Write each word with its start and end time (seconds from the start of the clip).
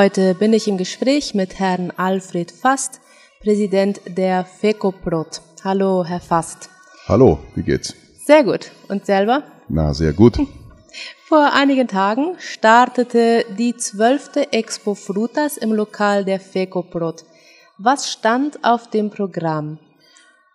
Heute 0.00 0.36
bin 0.36 0.52
ich 0.52 0.68
im 0.68 0.78
Gespräch 0.78 1.34
mit 1.34 1.58
Herrn 1.58 1.92
Alfred 1.96 2.52
Fast, 2.52 3.00
Präsident 3.42 4.00
der 4.06 4.44
FECOPROT. 4.44 5.40
Hallo, 5.64 6.04
Herr 6.04 6.20
Fast. 6.20 6.70
Hallo, 7.08 7.40
wie 7.56 7.64
geht's? 7.64 7.96
Sehr 8.24 8.44
gut. 8.44 8.70
Und 8.88 9.06
selber? 9.06 9.42
Na, 9.68 9.92
sehr 9.92 10.12
gut. 10.12 10.38
Vor 11.28 11.52
einigen 11.52 11.88
Tagen 11.88 12.36
startete 12.38 13.44
die 13.58 13.76
zwölfte 13.76 14.52
Expo 14.52 14.94
Frutas 14.94 15.56
im 15.56 15.72
Lokal 15.72 16.24
der 16.24 16.38
FECOPROT. 16.38 17.24
Was 17.78 18.08
stand 18.08 18.62
auf 18.62 18.88
dem 18.90 19.10
Programm? 19.10 19.78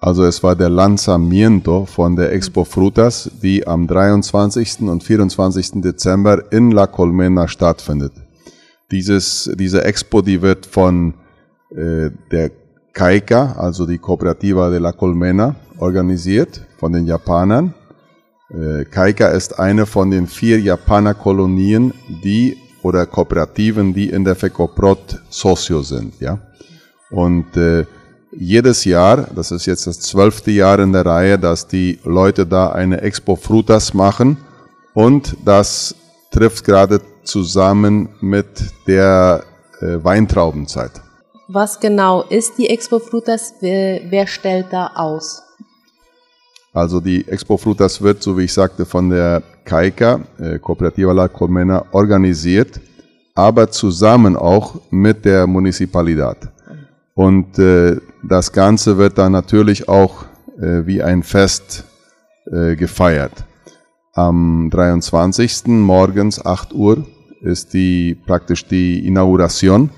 Also 0.00 0.24
es 0.24 0.42
war 0.42 0.56
der 0.56 0.70
Lanzamiento 0.70 1.84
von 1.84 2.16
der 2.16 2.32
Expo 2.32 2.64
Frutas, 2.64 3.30
die 3.42 3.66
am 3.66 3.86
23. 3.86 4.80
und 4.88 5.04
24. 5.04 5.82
Dezember 5.82 6.50
in 6.50 6.70
La 6.70 6.86
Colmena 6.86 7.46
stattfindet. 7.48 8.25
Dieses, 8.90 9.50
diese 9.56 9.84
Expo, 9.84 10.22
die 10.22 10.42
wird 10.42 10.66
von 10.66 11.14
äh, 11.70 12.10
der 12.30 12.50
Kaika, 12.92 13.56
also 13.58 13.84
die 13.86 13.98
Cooperativa 13.98 14.70
de 14.70 14.78
la 14.78 14.92
Colmena, 14.92 15.56
organisiert 15.78 16.62
von 16.78 16.92
den 16.92 17.06
Japanern. 17.06 17.74
Äh, 18.48 18.84
Kaika 18.84 19.28
ist 19.28 19.58
eine 19.58 19.86
von 19.86 20.10
den 20.10 20.26
vier 20.26 20.60
Japanerkolonien, 20.60 21.92
die 22.22 22.56
oder 22.82 23.04
Kooperativen, 23.06 23.92
die 23.92 24.08
in 24.08 24.24
der 24.24 24.36
FECOPROT 24.36 25.20
Socio 25.28 25.82
sind, 25.82 26.20
ja. 26.20 26.38
Und 27.10 27.56
äh, 27.56 27.84
jedes 28.30 28.84
Jahr, 28.84 29.28
das 29.34 29.50
ist 29.50 29.66
jetzt 29.66 29.86
das 29.86 30.00
zwölfte 30.00 30.50
Jahr 30.50 30.78
in 30.78 30.92
der 30.92 31.06
Reihe, 31.06 31.38
dass 31.38 31.66
die 31.66 31.98
Leute 32.04 32.46
da 32.46 32.70
eine 32.70 33.00
Expo 33.00 33.36
Frutas 33.36 33.94
machen 33.94 34.36
und 34.94 35.36
das 35.44 35.94
trifft 36.30 36.64
gerade 36.64 37.00
zusammen 37.26 38.08
mit 38.20 38.46
der 38.86 39.44
äh, 39.80 40.02
Weintraubenzeit. 40.02 40.92
Was 41.48 41.78
genau 41.78 42.22
ist 42.22 42.58
die 42.58 42.68
Expo 42.68 42.98
Frutas? 42.98 43.54
Wer, 43.60 44.00
wer 44.10 44.26
stellt 44.26 44.66
da 44.72 44.90
aus? 44.94 45.42
Also 46.72 47.00
die 47.00 47.26
Expo 47.26 47.56
Frutas 47.56 48.02
wird, 48.02 48.22
so 48.22 48.36
wie 48.36 48.44
ich 48.44 48.52
sagte, 48.52 48.84
von 48.84 49.08
der 49.10 49.42
CAICA, 49.64 50.20
äh, 50.38 50.58
Cooperativa 50.58 51.12
La 51.12 51.28
Colmena, 51.28 51.86
organisiert, 51.92 52.80
aber 53.34 53.70
zusammen 53.70 54.36
auch 54.36 54.74
mit 54.90 55.24
der 55.24 55.46
Municipalidad. 55.46 56.36
Und 57.14 57.58
äh, 57.58 57.96
das 58.22 58.52
Ganze 58.52 58.98
wird 58.98 59.16
dann 59.16 59.32
natürlich 59.32 59.88
auch 59.88 60.24
äh, 60.58 60.84
wie 60.86 61.02
ein 61.02 61.22
Fest 61.22 61.84
äh, 62.52 62.76
gefeiert. 62.76 63.44
Am 64.12 64.68
23. 64.70 65.66
morgens 65.66 66.44
8 66.44 66.74
Uhr 66.74 67.06
ist 67.40 67.74
die 67.74 68.16
praktisch 68.26 68.66
die 68.66 69.06
Inauguration 69.06 69.90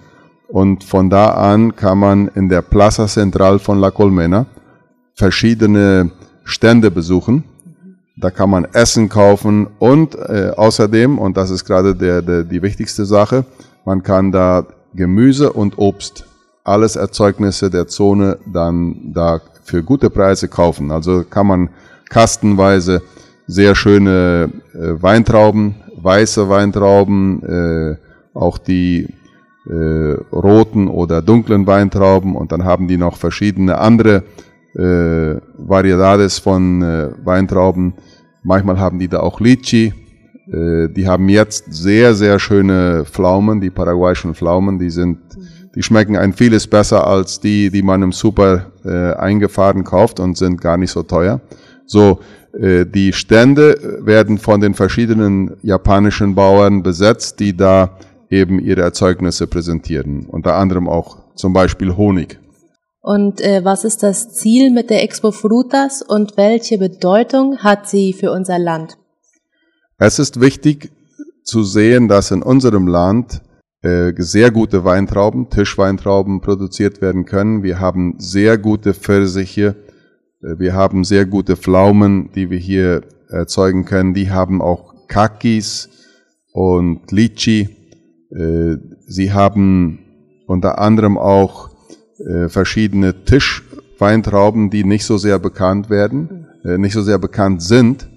und 0.49 0.83
von 0.85 1.11
da 1.11 1.35
an 1.35 1.77
kann 1.77 1.99
man 1.99 2.29
in 2.29 2.49
der 2.49 2.63
Plaza 2.63 3.07
Central 3.07 3.59
von 3.59 3.79
La 3.79 3.91
Colmena 3.91 4.47
verschiedene 5.15 6.11
Stände 6.45 6.91
besuchen. 6.91 7.45
Da 8.17 8.31
kann 8.31 8.51
man 8.51 8.65
Essen 8.73 9.09
kaufen 9.09 9.69
und 9.79 10.15
äh, 10.15 10.53
außerdem, 10.57 11.19
und 11.19 11.37
das 11.37 11.51
ist 11.51 11.65
gerade 11.65 11.95
der, 11.95 12.23
der, 12.23 12.43
die 12.45 12.63
wichtigste 12.63 13.05
Sache, 13.05 13.45
man 13.85 14.03
kann 14.03 14.33
da 14.33 14.67
Gemüse 14.95 15.53
und 15.53 15.79
Obst 15.79 16.25
alles 16.65 16.97
Erzeugnisse 16.97 17.71
der 17.71 17.87
Zone 17.87 18.39
dann 18.47 19.13
da 19.15 19.41
für 19.63 19.83
gute 19.83 20.11
Preise 20.11 20.49
kaufen. 20.49 20.91
Also 20.91 21.25
kann 21.29 21.47
man 21.47 21.71
kastenweise 22.09 23.03
sehr 23.47 23.75
schöne 23.75 24.51
äh, 24.75 25.03
Weintrauben, 25.03 25.77
weiße 26.09 26.49
Weintrauben, 26.49 27.43
äh, 27.43 27.97
auch 28.33 28.57
die 28.57 29.09
äh, 29.69 30.15
roten 30.33 30.89
oder 30.89 31.21
dunklen 31.21 31.67
Weintrauben 31.67 32.35
und 32.35 32.51
dann 32.51 32.65
haben 32.65 32.89
die 32.89 32.97
noch 32.97 33.17
verschiedene 33.17 33.77
andere 33.77 34.23
äh, 34.75 35.37
Variedades 35.59 36.39
von 36.39 36.83
äh, 36.83 37.11
Weintrauben. 37.25 37.93
Manchmal 38.43 38.79
haben 38.79 38.99
die 38.99 39.09
da 39.09 39.21
auch 39.21 39.39
Litchi. 39.41 39.93
Äh, 40.51 40.89
die 40.89 41.07
haben 41.07 41.29
jetzt 41.29 41.71
sehr, 41.75 42.15
sehr 42.15 42.39
schöne 42.39 43.05
Pflaumen, 43.05 43.61
die 43.61 43.71
paraguayischen 43.71 44.35
Pflaumen, 44.35 44.79
die 44.79 44.91
sind 44.91 45.19
die 45.75 45.83
schmecken 45.83 46.17
ein 46.17 46.33
vieles 46.33 46.67
besser 46.67 47.07
als 47.07 47.39
die, 47.41 47.71
die 47.71 47.83
man 47.83 48.03
im 48.03 48.13
Super 48.13 48.73
äh, 48.85 49.13
eingefahren 49.15 49.85
kauft 49.85 50.19
und 50.19 50.37
sind 50.37 50.61
gar 50.61 50.79
nicht 50.79 50.91
so 50.91 51.03
teuer. 51.03 51.41
So, 51.87 52.21
die 52.53 53.13
Stände 53.13 54.01
werden 54.05 54.39
von 54.39 54.61
den 54.61 54.75
verschiedenen 54.75 55.57
japanischen 55.63 56.35
Bauern 56.35 56.83
besetzt, 56.83 57.41
die 57.41 57.57
da 57.57 57.99
eben 58.31 58.59
ihre 58.59 58.83
Erzeugnisse 58.83 59.47
präsentieren. 59.47 60.27
Unter 60.27 60.55
anderem 60.55 60.89
auch 60.89 61.19
zum 61.35 61.53
Beispiel 61.53 61.97
Honig. 61.97 62.39
Und 63.01 63.41
äh, 63.41 63.65
was 63.65 63.85
ist 63.85 64.03
das 64.03 64.35
Ziel 64.35 64.71
mit 64.71 64.91
der 64.91 65.03
Expo 65.03 65.31
Frutas 65.31 66.03
und 66.03 66.37
welche 66.37 66.79
Bedeutung 66.79 67.59
hat 67.59 67.89
sie 67.89 68.13
für 68.13 68.33
unser 68.33 68.59
Land? 68.59 68.99
Es 69.99 70.19
ist 70.19 70.41
wichtig 70.41 70.91
zu 71.43 71.65
sehen, 71.65 72.09
dass 72.09 72.31
in 72.31 72.43
unserem 72.43 72.87
Land 72.87 73.41
äh, 73.83 74.13
sehr 74.19 74.51
gute 74.51 74.85
Weintrauben, 74.85 75.49
Tischweintrauben 75.49 76.41
produziert 76.41 77.01
werden 77.01 77.25
können. 77.25 77.63
Wir 77.63 77.81
haben 77.81 78.17
sehr 78.19 78.59
gute 78.59 78.93
Pfirsiche, 78.93 79.69
äh, 79.69 79.88
wir 80.41 80.75
haben 80.75 81.05
sehr 81.05 81.27
gute 81.27 81.57
Pflaumen, 81.57 82.31
die 82.35 82.51
wir 82.51 82.59
hier 82.59 83.03
erzeugen 83.29 83.85
können. 83.85 84.15
Die 84.15 84.31
haben 84.31 84.63
auch 84.63 84.95
Kakis 85.09 85.89
und 86.53 87.11
Litchi. 87.11 87.69
Äh, 88.31 88.77
sie 89.07 89.33
haben 89.33 90.01
unter 90.47 90.79
anderem 90.79 91.19
auch 91.19 91.71
verschiedene 92.49 93.25
Tischweintrauben, 93.25 94.71
die 94.71 94.83
nicht 94.83 95.05
so 95.05 95.19
sehr 95.19 95.39
bekannt 95.39 95.89
werden, 95.89 96.49
nicht 96.65 96.95
so 96.95 97.03
sehr 97.03 97.19
bekannt 97.19 97.63
sind, 97.63 98.09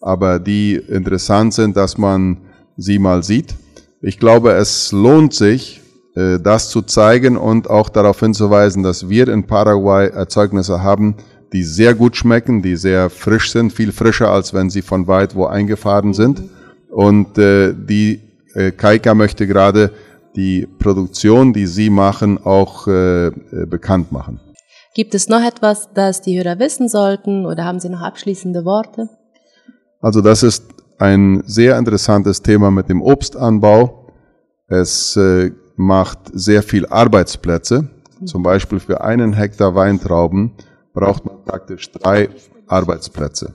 aber 0.00 0.38
die 0.38 0.76
interessant 0.76 1.52
sind, 1.52 1.76
dass 1.76 1.98
man 1.98 2.38
sie 2.76 2.98
mal 2.98 3.22
sieht. 3.22 3.54
Ich 4.00 4.18
glaube, 4.18 4.52
es 4.52 4.92
lohnt 4.92 5.34
sich, 5.34 5.82
äh, 6.14 6.38
das 6.40 6.70
zu 6.70 6.82
zeigen 6.82 7.36
und 7.36 7.68
auch 7.68 7.88
darauf 7.88 8.20
hinzuweisen, 8.20 8.82
dass 8.82 9.08
wir 9.08 9.28
in 9.28 9.46
Paraguay 9.46 10.08
Erzeugnisse 10.08 10.82
haben, 10.82 11.16
die 11.52 11.64
sehr 11.64 11.94
gut 11.94 12.16
schmecken, 12.16 12.62
die 12.62 12.76
sehr 12.76 13.10
frisch 13.10 13.50
sind, 13.50 13.72
viel 13.72 13.92
frischer, 13.92 14.30
als 14.30 14.54
wenn 14.54 14.70
sie 14.70 14.82
von 14.82 15.06
weit 15.06 15.34
wo 15.34 15.46
eingefahren 15.46 16.14
sind. 16.14 16.42
Und 16.90 17.38
äh, 17.38 17.74
die 17.74 18.20
äh, 18.54 18.70
Kaika 18.70 19.14
möchte 19.14 19.46
gerade 19.46 19.92
die 20.36 20.66
Produktion, 20.78 21.52
die 21.52 21.66
sie 21.66 21.90
machen, 21.90 22.38
auch 22.44 22.86
äh, 22.86 23.26
äh, 23.26 23.32
bekannt 23.66 24.12
machen. 24.12 24.40
Gibt 24.94 25.14
es 25.14 25.28
noch 25.28 25.42
etwas, 25.42 25.90
das 25.94 26.20
die 26.20 26.38
Hörer 26.38 26.58
wissen 26.58 26.88
sollten 26.88 27.46
oder 27.46 27.64
haben 27.64 27.78
Sie 27.78 27.88
noch 27.88 28.00
abschließende 28.00 28.64
Worte? 28.64 29.08
Also 30.00 30.20
das 30.20 30.42
ist 30.42 30.64
ein 30.98 31.42
sehr 31.46 31.78
interessantes 31.78 32.42
Thema 32.42 32.70
mit 32.70 32.88
dem 32.88 33.00
Obstanbau. 33.00 34.08
Es 34.66 35.16
äh, 35.16 35.52
macht 35.76 36.18
sehr 36.32 36.62
viel 36.62 36.86
Arbeitsplätze. 36.86 37.88
Zum 38.24 38.42
Beispiel 38.42 38.80
für 38.80 39.00
einen 39.02 39.32
Hektar 39.32 39.74
Weintrauben 39.74 40.52
braucht 40.92 41.24
man 41.24 41.44
praktisch 41.44 41.90
drei 41.92 42.28
Arbeitsplätze. 42.66 43.52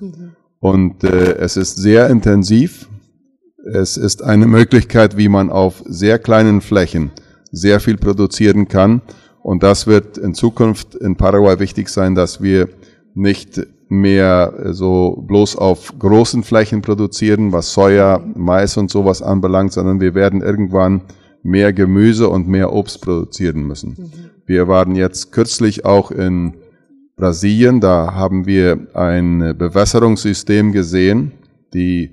Und 0.60 1.04
äh, 1.04 1.38
es 1.38 1.58
ist 1.58 1.78
sehr 1.78 2.10
intensiv. 2.10 2.90
Es 3.72 3.98
ist 3.98 4.24
eine 4.24 4.48
Möglichkeit, 4.48 5.18
wie 5.18 5.30
man 5.30 5.50
auf 5.50 5.84
sehr 5.86 6.20
kleinen 6.20 6.62
Flächen 6.62 7.12
sehr 7.52 7.80
viel 7.80 7.98
produzieren 7.98 8.68
kann. 8.68 9.02
Und 9.42 9.64
das 9.64 9.88
wird 9.88 10.18
in 10.18 10.34
Zukunft 10.34 10.96
in 10.96 11.16
Paraguay 11.16 11.60
wichtig 11.60 11.90
sein, 11.90 12.16
dass 12.16 12.42
wir 12.42 12.70
nicht 13.14 13.62
mehr 13.88 14.72
so 14.72 15.24
bloß 15.28 15.56
auf 15.56 15.94
großen 16.00 16.44
Flächen 16.44 16.82
produzieren, 16.82 17.52
was 17.52 17.74
Soja, 17.74 18.22
Mais 18.36 18.78
und 18.78 18.90
sowas 18.90 19.22
anbelangt, 19.22 19.74
sondern 19.74 20.02
wir 20.02 20.16
werden 20.16 20.42
irgendwann 20.42 21.02
mehr 21.44 21.74
Gemüse 21.74 22.28
und 22.28 22.48
mehr 22.48 22.74
Obst 22.74 23.02
produzieren 23.02 23.62
müssen. 23.68 24.12
Wir 24.48 24.68
waren 24.68 24.96
jetzt 24.96 25.32
kürzlich 25.32 25.86
auch 25.86 26.12
in 26.12 26.56
Brasilien, 27.16 27.80
da 27.80 28.14
haben 28.14 28.46
wir 28.46 28.88
ein 28.94 29.56
Bewässerungssystem 29.58 30.74
gesehen, 30.74 31.32
die 31.74 32.12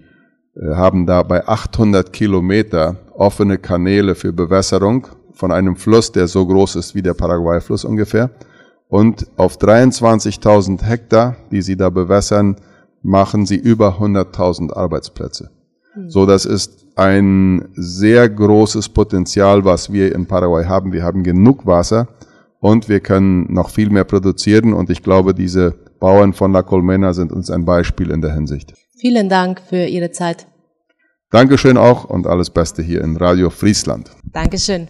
äh, 0.55 0.75
haben 0.75 1.07
da 1.07 1.23
bei 1.25 1.47
800 1.47 2.13
Kilometer 2.13 2.97
offene 3.13 3.59
Kanäle 3.59 4.15
für 4.15 4.33
Bewässerung 4.33 5.09
von 5.33 5.51
einem 5.51 5.77
Fluss, 5.77 6.13
der 6.13 6.29
so 6.29 6.47
groß 6.47 6.77
ist 6.77 6.95
wie 6.95 7.03
der 7.03 7.15
Paraguay-Fluss 7.15 7.85
ungefähr. 7.85 8.31
Und 8.89 9.27
auf 9.37 9.57
23.000 9.57 10.83
Hektar, 10.85 11.37
die 11.51 11.63
sie 11.63 11.77
da 11.77 11.91
bewässern, 11.91 12.57
machen 13.03 13.47
sie 13.47 13.57
über 13.57 13.99
100.000 13.99 14.73
Arbeitsplätze. 14.73 15.51
Mhm. 15.97 16.11
So, 16.11 16.27
das 16.27 16.45
ist 16.45 16.87
ein 16.95 17.69
sehr 17.75 18.29
großes 18.29 18.91
Potenzial, 18.91 19.65
was 19.65 19.93
wir 19.93 20.15
in 20.15 20.27
Paraguay 20.27 20.65
haben. 20.67 20.93
Wir 20.93 21.03
haben 21.03 21.25
genug 21.25 21.67
Wasser 21.67 22.09
und 22.63 22.89
wir 22.89 23.01
können 23.01 23.53
noch 23.53 23.71
viel 23.71 23.91
mehr 23.91 24.05
produzieren. 24.05 24.73
Und 24.73 24.89
ich 24.89 25.03
glaube, 25.03 25.35
diese 25.35 25.73
Bauern 25.99 26.33
von 26.33 26.53
La 26.53 26.63
Colmena 26.63 27.13
sind 27.13 27.33
uns 27.33 27.51
ein 27.51 27.65
Beispiel 27.65 28.11
in 28.11 28.23
der 28.23 28.33
Hinsicht. 28.33 28.73
Vielen 28.99 29.29
Dank 29.29 29.61
für 29.69 29.85
Ihre 29.85 30.13
Zeit. 30.13 30.47
Dankeschön 31.31 31.77
auch 31.77 32.05
und 32.05 32.27
alles 32.27 32.51
Beste 32.51 32.83
hier 32.83 33.03
in 33.03 33.17
Radio 33.17 33.51
Friesland. 33.51 34.11
Dankeschön. 34.33 34.87